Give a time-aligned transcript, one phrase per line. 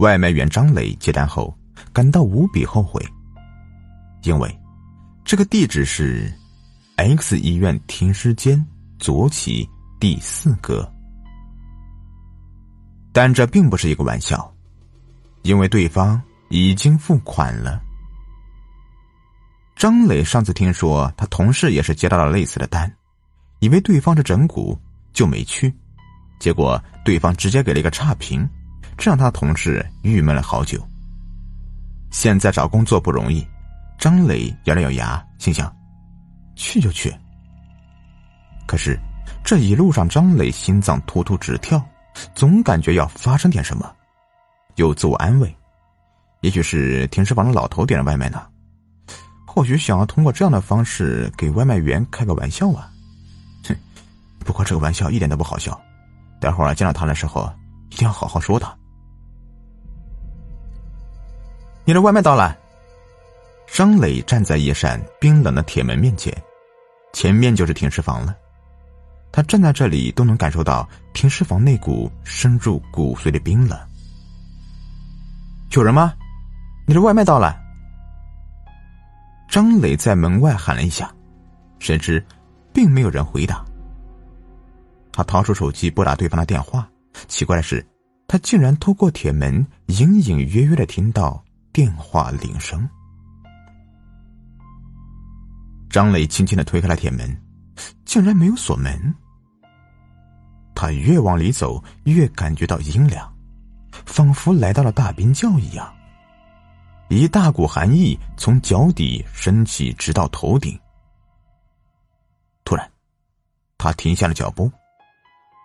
[0.00, 1.54] 外卖员张磊接单后
[1.92, 3.06] 感到无比后悔，
[4.22, 4.58] 因为
[5.24, 6.32] 这个地址是
[6.96, 8.66] X 医院停尸间
[8.98, 9.68] 左起
[10.00, 10.90] 第四格。
[13.12, 14.50] 但这并不是一个玩笑，
[15.42, 17.82] 因为对方已经付款了。
[19.76, 22.90] 张磊上次听说他同事也是接到了类似的单，
[23.58, 24.78] 以为对方是整蛊，
[25.12, 25.74] 就没去，
[26.38, 28.48] 结果对方直接给了一个差评，
[28.96, 30.80] 这让他同事郁闷了好久。
[32.10, 33.46] 现在找工作不容易，
[33.98, 35.74] 张磊咬了咬牙，心想：
[36.56, 37.14] 去就去。
[38.66, 38.98] 可是
[39.44, 41.84] 这一路上，张磊心脏突突直跳。
[42.34, 43.90] 总感觉要发生点什么，
[44.74, 45.56] 又自我安慰，
[46.40, 48.42] 也许是停尸房的老头点了外卖呢，
[49.46, 52.90] 或许想要通过这样的方式给外卖员开个玩笑啊。
[53.64, 53.76] 哼，
[54.40, 55.80] 不过这个玩笑一点都不好笑，
[56.40, 57.50] 待会儿见到他的时候
[57.90, 58.76] 一定要好好说他。
[61.84, 62.56] 你的外卖到了。
[63.72, 66.36] 张磊站在一扇冰冷的铁门面前，
[67.12, 68.36] 前面就是停尸房了。
[69.32, 73.78] 他站在这里都能感受到停尸房那股深入骨髓的冰冷。
[75.70, 76.12] 有人吗？
[76.84, 77.56] 你的外卖到了。
[79.48, 81.12] 张磊在门外喊了一下，
[81.78, 82.24] 谁知
[82.72, 83.64] 并没有人回答。
[85.12, 86.88] 他掏出手机拨打对方的电话，
[87.28, 87.86] 奇怪的是，
[88.26, 91.40] 他竟然透过铁门隐隐约约的听到
[91.72, 92.88] 电话铃声。
[95.88, 97.36] 张磊轻轻的推开了铁门。
[98.04, 99.14] 竟然没有锁门。
[100.74, 103.32] 他越往里走，越感觉到阴凉，
[104.04, 105.90] 仿佛来到了大冰窖一样。
[107.08, 110.78] 一大股寒意从脚底升起，直到头顶。
[112.64, 112.90] 突然，
[113.78, 114.70] 他停下了脚步，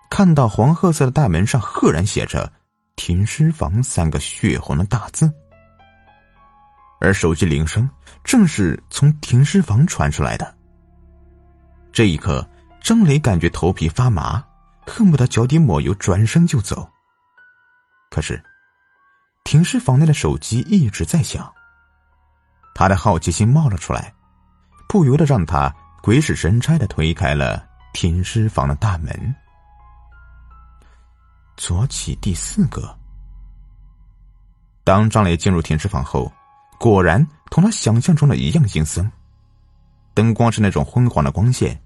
[0.09, 2.50] 看到黄褐色的大门上赫然写着
[2.95, 5.30] “停尸房”三个血红的大字，
[7.00, 7.89] 而手机铃声
[8.23, 10.56] 正是从停尸房传出来的。
[11.92, 12.48] 这一刻，
[12.82, 14.44] 张磊感觉头皮发麻，
[14.86, 16.89] 恨不得脚底抹油，转身就走。
[18.10, 18.44] 可是，
[19.44, 21.52] 停尸房内的手机一直在响。
[22.73, 24.14] 他的好奇心冒了出来，
[24.89, 29.36] 不由得让他鬼使神差的推开了停尸房的大门。
[31.58, 32.94] 左起第四个。
[34.83, 36.32] 当张磊进入停尸房后，
[36.80, 39.11] 果然同他想象中的一样阴森，
[40.13, 41.80] 灯光是那种昏黄的光线。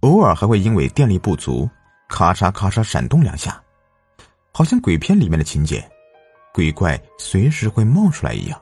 [0.00, 1.68] 偶尔还会因为电力不足，
[2.08, 3.62] 咔嚓咔嚓闪动两下，
[4.52, 5.88] 好像鬼片里面的情节，
[6.52, 8.60] 鬼怪随时会冒出来一样。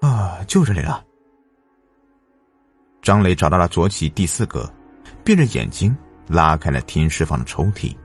[0.00, 1.04] 啊，就这里了。
[3.02, 4.72] 张磊找到了左起第四格，
[5.24, 5.96] 闭着眼睛
[6.28, 7.96] 拉开了停尸房的抽屉，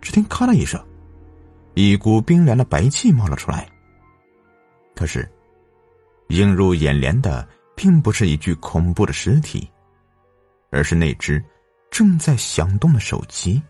[0.00, 0.82] 只听咔的一声，
[1.74, 3.68] 一股冰凉的白气冒了出来。
[4.98, 5.30] 可是，
[6.30, 9.70] 映入眼帘的并不是一具恐怖的尸体。
[10.70, 11.42] 而是那只
[11.88, 13.62] 正在响动的手机。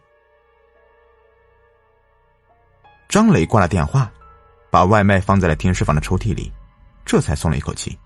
[3.08, 4.10] 张磊挂了电话，
[4.70, 6.50] 把外卖放在了停尸房的抽屉里，
[7.04, 7.96] 这才松了一口气。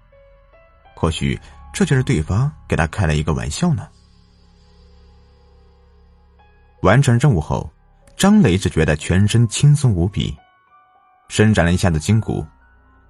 [0.96, 1.38] 或许
[1.72, 3.88] 这就是对方给他开了一个玩笑呢。
[6.82, 7.70] 完成任务后，
[8.16, 10.36] 张磊只觉得全身轻松无比，
[11.28, 12.44] 伸展了一下子筋骨，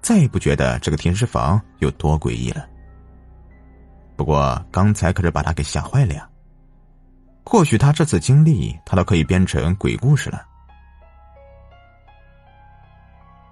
[0.02, 2.68] 再也不觉得这个停尸房有多诡异了。
[4.16, 6.28] 不过刚才可是把他给吓坏了呀！
[7.44, 10.44] 或许他这次经历，他都可以编成鬼故事了。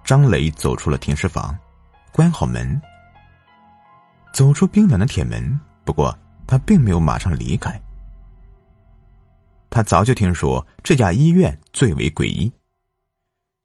[0.03, 1.57] 张磊走出了停尸房，
[2.11, 2.81] 关好门，
[4.33, 5.59] 走出冰冷的铁门。
[5.83, 7.81] 不过他并没有马上离开。
[9.69, 12.51] 他早就听说这家医院最为诡异，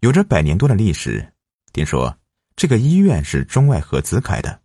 [0.00, 1.32] 有着百年多的历史。
[1.72, 2.16] 听说
[2.56, 4.59] 这个医院是中外合资开的，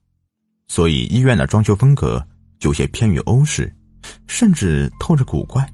[0.67, 2.25] 所以医院的装修风格。
[2.61, 3.75] 有些偏于欧式，
[4.27, 5.67] 甚至透着古怪。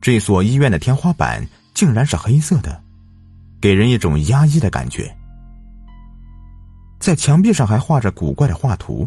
[0.00, 2.82] 这所医院的天花板竟然是黑色的，
[3.60, 5.14] 给人一种压抑的感觉。
[6.98, 9.06] 在墙壁上还画着古怪的画图，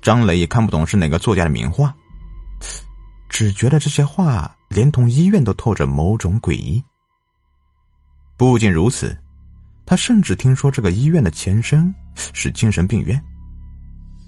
[0.00, 1.94] 张磊也看不懂是哪个作家的名画，
[3.28, 6.82] 只觉得这些画连同医院都透着某种诡异。
[8.38, 9.14] 不仅如此，
[9.90, 11.92] 他甚至听说这个医院的前身
[12.32, 13.20] 是精神病院。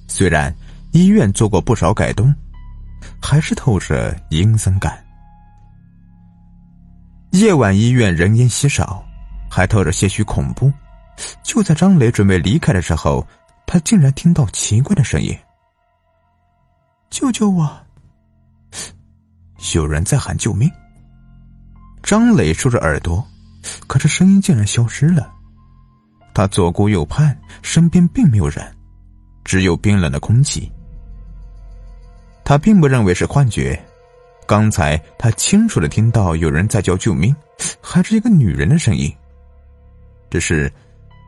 [0.08, 0.52] 虽然
[0.90, 2.34] 医院做过不少改动，
[3.22, 5.00] 还是透着阴森感。
[7.30, 9.04] 夜晚医院人烟稀少，
[9.48, 10.68] 还透着些许恐怖。
[11.44, 13.24] 就在张磊准备离开的时候，
[13.64, 15.32] 他竟然听到奇怪的声音
[17.08, 17.70] ：“救救我！”
[19.76, 20.68] 有人在喊救命。
[22.02, 23.24] 张磊竖着耳朵，
[23.86, 25.32] 可是声音竟然消失了。
[26.34, 28.64] 他左顾右盼，身边并没有人，
[29.44, 30.70] 只有冰冷的空气。
[32.44, 33.80] 他并不认为是幻觉，
[34.46, 37.34] 刚才他清楚的听到有人在叫救命，
[37.80, 39.12] 还是一个女人的声音。
[40.30, 40.72] 只是，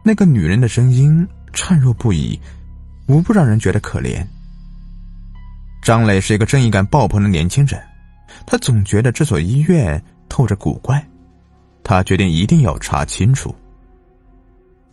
[0.03, 2.41] 那个女人的声音颤若不已，
[3.07, 4.27] 无不让人觉得可怜。
[5.83, 7.79] 张磊是一个正义感爆棚的年轻人，
[8.47, 11.07] 他总觉得这所医院透着古怪，
[11.83, 13.55] 他决定一定要查清楚。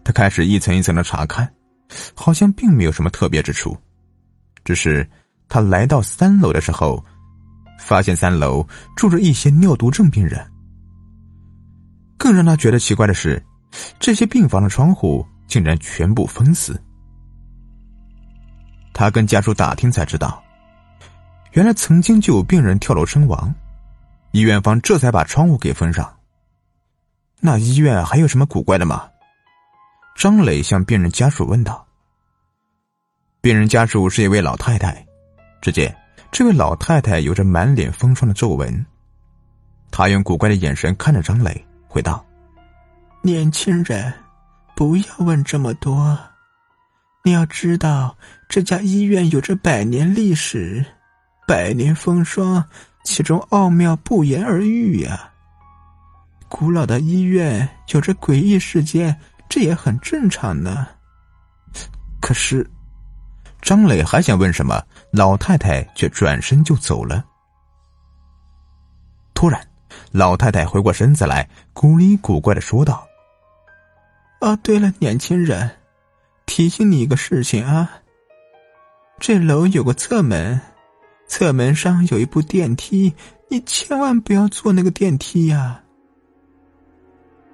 [0.04, 1.52] 他开始一层一层的查看，
[2.16, 3.78] 好像并没有什么特别之处，
[4.64, 5.08] 只是
[5.48, 7.04] 他来到三楼的时候，
[7.80, 10.46] 发现三楼住着一些尿毒症病人。
[12.18, 13.44] 更让他觉得奇怪的是，
[14.00, 16.80] 这些病房的窗户竟然全部封死。
[18.94, 20.44] 他跟家属打听才知道。
[21.54, 23.54] 原来曾经就有病人跳楼身亡，
[24.32, 26.10] 医院方这才把窗户给封上。
[27.42, 29.11] 那医院还有什么古怪的吗？
[30.16, 31.86] 张磊向病人家属问道。
[33.42, 35.06] 病人家属是一位老太太，
[35.62, 35.96] 只见
[36.32, 38.86] 这位老太太有着满脸风霜的皱纹，
[39.90, 42.24] 她用古怪的眼神看着张磊，回道
[43.24, 44.14] ：“年轻人，
[44.76, 46.18] 不要问这么多，
[47.24, 48.16] 你要知道
[48.48, 50.86] 这家医院有着百年历史。”
[51.48, 52.64] 百年风霜，
[53.04, 55.30] 其中奥妙不言而喻呀。
[56.48, 59.20] 古老的医院有着诡异事件，
[59.52, 60.88] 这也很正常呢。
[62.22, 62.66] 可是，
[63.62, 64.82] 张磊还想问什么，
[65.12, 67.26] 老太太却转身就走了。
[69.34, 69.62] 突然，
[70.14, 73.06] 老太太回过身子来，古里古怪的说道
[74.40, 75.70] ：“啊，对了，年轻人，
[76.46, 77.92] 提醒你一个事情啊。
[79.20, 80.62] 这楼有个侧门。”
[81.28, 83.14] 侧门上有一部电梯，
[83.50, 85.82] 你千万不要坐那个电梯呀！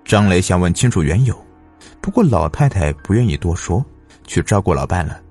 [0.04, 1.47] 张磊想问清楚缘由，
[2.02, 3.86] 不过老太太不愿意多说，
[4.26, 5.22] 去照顾老伴了。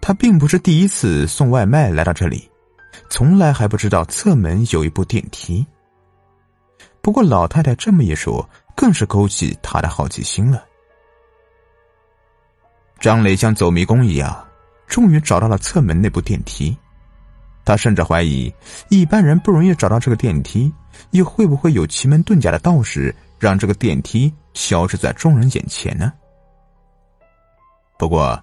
[0.00, 2.50] 他并不是第一次送外卖来到这里，
[3.08, 5.66] 从来还不知道侧门有一部电梯。
[7.00, 10.64] 不过老太太这么一说，更是勾起他的好奇心了。
[13.00, 14.48] 张磊像走迷宫一样。
[14.88, 16.76] 终于找到了侧门那部电梯，
[17.64, 18.52] 他甚至怀疑
[18.90, 20.70] 一般人不容易找到这个电梯，
[21.12, 26.12] 又会不会有奇门遁甲的道士让这个电梯消失在众人眼前呢？
[27.98, 28.40] 不过，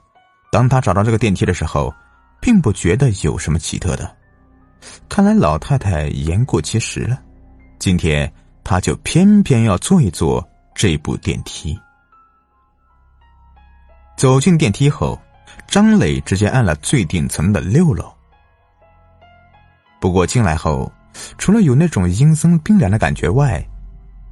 [0.51, 1.93] 当他找到这个电梯的时候，
[2.41, 4.15] 并不觉得有什么奇特的。
[5.07, 7.21] 看来老太太言过其实了，
[7.79, 8.31] 今天
[8.63, 11.79] 他就偏偏要坐一坐这部电梯。
[14.17, 15.19] 走进电梯后。
[15.67, 18.11] 张磊直接按了最顶层的六楼。
[19.99, 20.91] 不过进来后，
[21.37, 23.63] 除了有那种阴森冰凉的感觉外，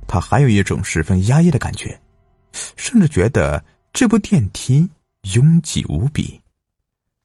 [0.07, 1.99] 他还有一种十分压抑的感觉，
[2.75, 4.89] 甚至觉得这部电梯
[5.33, 6.41] 拥挤无比，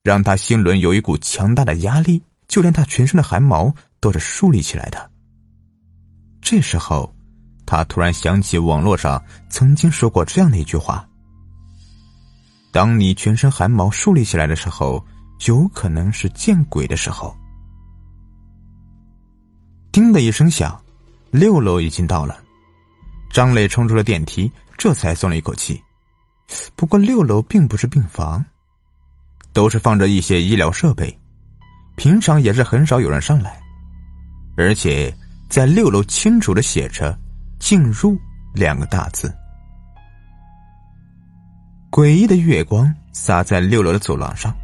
[0.03, 5.11] 让他心轮有一股强大的压力，就连他全身的汗毛都是竖立起来的。
[6.41, 7.15] 这时候，
[7.65, 11.09] 他突然想起网络上曾经说过这样的一句话。
[12.73, 15.05] 当你全身汗毛竖立起来的时候，
[15.47, 17.37] 有可能是见鬼的时候。
[19.93, 20.83] 叮的一声响，
[21.31, 22.42] 六楼已经到了。
[23.33, 25.83] 张磊冲出了电梯，这才松了一口气。
[26.77, 28.45] 不过六楼并不是病房，
[29.55, 31.19] 都是放着一些医疗设备，
[31.97, 33.59] 平常也是很少有人上来。
[34.55, 35.13] 而且
[35.49, 37.19] 在六楼清楚的写着
[37.59, 38.19] “进入”
[38.53, 39.35] 两个大字。
[41.91, 44.55] 诡异的月光洒在六楼的走廊上，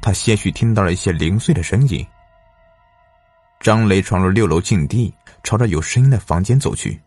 [0.00, 2.06] 他些许听到了一些零碎的声音。
[3.58, 7.00] 张雷闯入六楼禁地，朝着有声音的房间走去。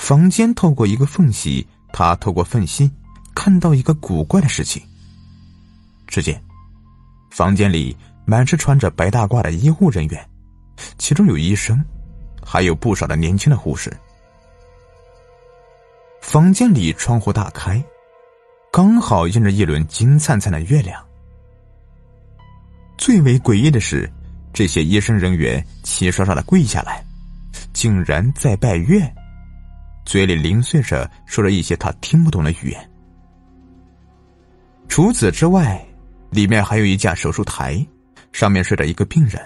[0.00, 2.90] 房间透过一个缝隙，他透过缝隙
[3.34, 4.82] 看到一个古怪的事情。
[6.06, 6.42] 只见
[7.30, 10.28] 房间里满是穿着白大褂的医护人员，
[10.96, 11.84] 其中有医生，
[12.42, 13.94] 还有不少的年轻的护士。
[16.22, 17.80] 房间里窗户大开，
[18.72, 21.00] 刚好映着一轮金灿灿的月亮。
[22.96, 24.10] 最为诡异的是，
[24.52, 27.04] 这些医生人员齐刷刷的跪下来，
[27.74, 29.14] 竟然在拜月，
[30.10, 32.90] 嘴里零碎着说着一些他听不懂的语言。
[34.88, 35.80] 除此之外，
[36.30, 37.86] 里面还有一架手术台，
[38.32, 39.40] 上面睡着一个病人。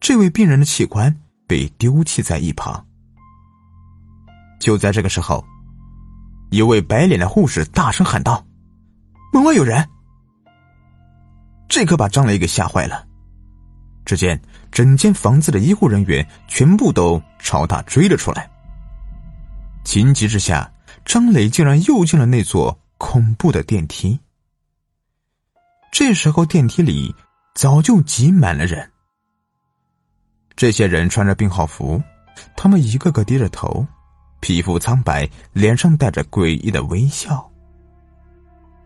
[0.00, 2.84] 这位病人的器官被丢弃在一旁。
[4.58, 5.44] 就在这个时候，
[6.50, 8.44] 一位白脸的护士大声喊道
[9.32, 9.88] ：“门外有人！”
[11.70, 13.06] 这可把张雷给吓坏了。
[14.04, 18.50] 只见整间房子的医护人员全部都朝他追了出来。
[19.84, 20.72] 情急之下，
[21.04, 24.18] 张磊竟然又进了那座恐怖的电梯。
[25.90, 27.14] 这时候，电梯里
[27.54, 28.90] 早就挤满了人。
[30.54, 32.02] 这些人穿着病号服，
[32.56, 33.86] 他们一个个低着头，
[34.40, 37.50] 皮肤苍白，脸上带着诡异的微笑。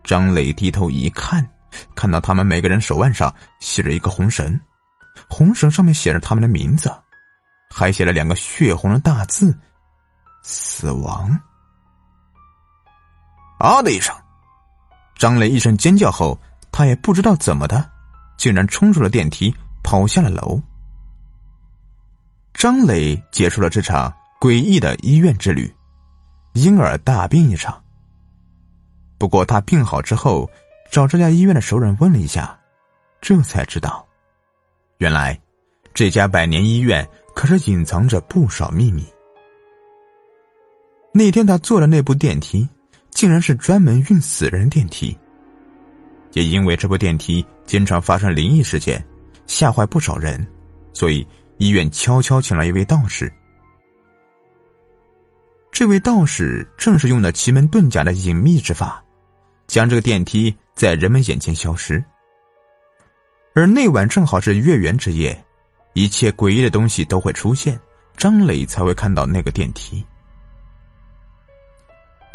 [0.03, 1.47] 张磊低头一看，
[1.93, 4.59] 看到他们每个人手腕上系着一个红绳，
[5.29, 6.91] 红绳上面写着他们的名字，
[7.69, 9.57] 还写了两个血红的大字
[10.47, 11.29] ：“死亡。”
[13.59, 14.15] 啊的一声，
[15.15, 16.39] 张磊一声尖叫后。
[16.69, 17.89] 他也不知道怎么的，
[18.37, 19.51] 竟然冲出了电梯，
[19.83, 20.61] 跑下了楼。
[22.53, 25.73] 张磊结束了这场诡异的医院之旅，
[26.53, 27.83] 因而大病一场。
[29.17, 30.47] 不过他病好之后，
[30.91, 32.55] 找这家医院的熟人问了一下，
[33.21, 34.05] 这才知道，
[34.99, 35.39] 原来
[35.95, 39.03] 这家百年医院可是隐藏着不少秘密。
[41.13, 42.67] 那天他坐的那部电梯，
[43.11, 45.17] 竟然是专门运死人电梯。
[46.33, 49.03] 也因为这部电梯经常发生灵异事件，
[49.47, 50.45] 吓坏不少人，
[50.93, 53.31] 所以医院悄悄请来一位道士。
[55.71, 59.03] 这位道士正是用了奇门遁甲的隐秘之法，
[59.67, 62.03] 将这个电梯在人们眼前消失。
[63.55, 65.43] 而那晚正好是月圆之夜，
[65.93, 67.79] 一切诡异的东西都会出现，
[68.15, 70.05] 张磊才会看到那个电梯。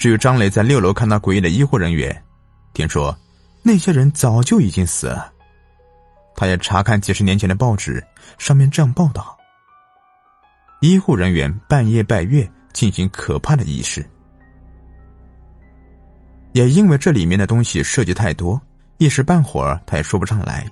[0.03, 2.25] 至于张磊在六楼看到诡异的医护人员，
[2.75, 3.17] 听说。
[3.63, 5.33] 那些人早就已经死了。
[6.35, 8.05] 他也查看几十年前的报纸，
[8.37, 9.39] 上面这样报道：
[10.81, 14.05] 医护人员半夜拜月，进行可怕的仪式。
[16.51, 18.61] 也因为这里面的东西涉及太多，
[18.99, 20.67] 一时半会儿他也说不上来。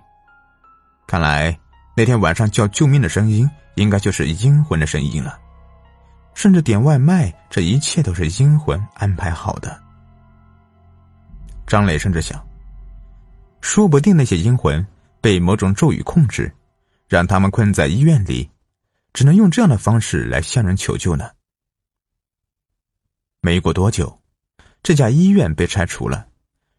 [1.07, 1.57] 看来
[1.97, 5.39] 那天晚上叫救命的声音，应该就是阴魂的声音了。
[6.35, 9.81] 甚至点外卖，这一切都是阴魂安排好的。
[11.67, 12.45] 张磊甚至想。
[13.61, 14.85] 说不定那些阴魂
[15.21, 16.51] 被某种咒语控制，
[17.09, 18.51] 让他们困在医院里，
[19.13, 21.31] 只能用这样的方式来向人求救呢。
[23.43, 24.19] 没过多久，
[24.83, 26.27] 这家医院被拆除了，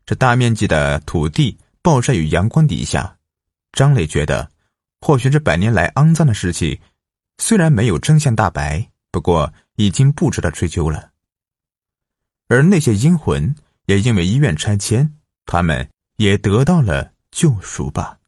[0.08, 3.16] 这大面积的土地暴晒于阳光底下。
[3.74, 4.50] 张磊觉得，
[5.02, 6.80] 或许这百年来肮脏的事情，
[7.38, 11.12] 虽然没有真相大白，不过已经不值得追究了。
[12.48, 15.90] 而那些阴魂也因为医院拆迁，他们。
[16.22, 18.20] 也得到了救赎吧。